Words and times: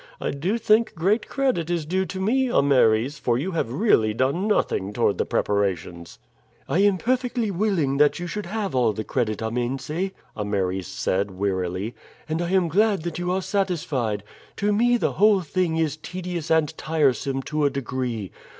I 0.19 0.31
do 0.31 0.57
think 0.57 0.95
great 0.95 1.27
credit 1.29 1.69
is 1.69 1.85
due 1.85 2.07
to 2.07 2.19
me, 2.19 2.49
Ameres, 2.51 3.19
for 3.19 3.37
you 3.37 3.51
have 3.51 3.71
really 3.71 4.15
done 4.15 4.47
nothing 4.47 4.93
toward 4.93 5.19
the 5.19 5.27
preparations." 5.27 6.17
"I 6.67 6.79
am 6.79 6.97
perfectly 6.97 7.51
willing 7.51 7.97
that 7.97 8.17
you 8.17 8.25
should 8.25 8.47
have 8.47 8.73
all 8.73 8.93
the 8.93 9.03
credit, 9.03 9.43
Amense," 9.43 9.91
Ameres 10.35 10.87
said 10.87 11.29
wearily, 11.29 11.93
"and 12.27 12.41
I 12.41 12.49
am 12.49 12.67
glad 12.67 13.03
that 13.03 13.19
you 13.19 13.31
are 13.31 13.43
satisfied. 13.43 14.23
To 14.55 14.73
me 14.73 14.97
the 14.97 15.11
whole 15.11 15.41
thing 15.41 15.77
is 15.77 15.97
tedious 15.97 16.49
and 16.49 16.75
tiresome 16.79 17.43
to 17.43 17.65
a 17.65 17.69
degree. 17.69 18.31